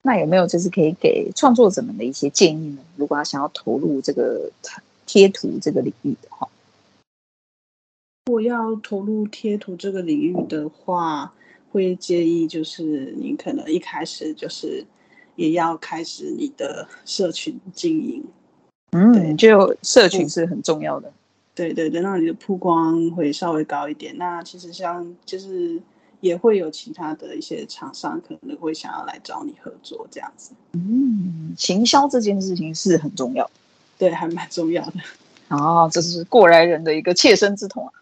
[0.07, 2.79] 那有没有就是可以给创作者们的一些建议呢？
[2.97, 4.51] 如果他想要投入这个
[5.07, 6.47] 贴图这个领域的话，
[8.27, 11.33] 如果要投入贴图这个领域的话，
[11.73, 14.85] 会建议就是你可能一开始就是
[15.37, 18.23] 也要开始你的社群经营。
[18.91, 21.11] 嗯，对，就社群是很重要的。
[21.55, 24.15] 对对对，那你的曝光会稍微高一点。
[24.19, 25.81] 那其实像就是。
[26.25, 30.53] 也会有其他的一些厂商可能会想要来找你合作这样子。
[30.73, 33.49] 嗯，行销这件事情是很重要，
[33.99, 34.93] 对，还蛮重要的。
[35.49, 37.93] 哦，这是过来人的一个切身之痛啊。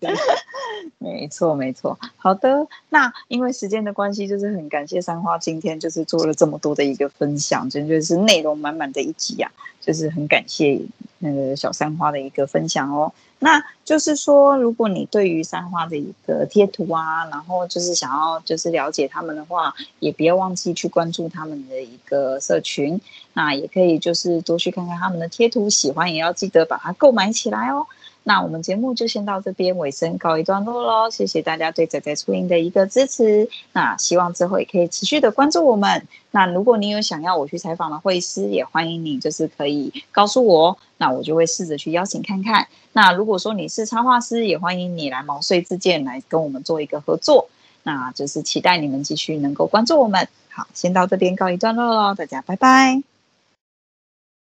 [0.00, 0.14] 对，
[0.98, 1.98] 没错没错。
[2.16, 9.50] 好的，那因为时间的关系，就是很感谢三花今天就是做了这么多的一个分享，真的是内容满满的一集啊，
[9.82, 10.80] 就是很感谢
[11.18, 13.12] 那个小三花的一个分享哦。
[13.40, 23.00] 那就是说，如果你对于三花的一个贴图啊，然后就是想要就是了解他们的话，也别忘记去关注他们的一个社群。
[23.32, 27.84] 那也可以就是多去看看他们的贴图，喜欢也要记得把它购买起来哦。
[28.24, 33.48] 那我们节目就先到这边尾声告一段落喽，谢谢大家对仔仔初音的一个支持。
[33.72, 36.06] 那希望之后也可以持续的关注我们。
[36.30, 42.68] 那如果你有想要我去采访的绘师，也欢迎你就是可以告诉我，那我就会试着去邀请看看。
[42.92, 47.48] 那如果说你是插画师，也欢迎你来毛遂自荐来跟我们做一个合作。
[47.82, 50.28] 那就是期待你们继续能够关注我们。
[50.48, 53.11] 好，先到这边告一段落喽，大家拜拜。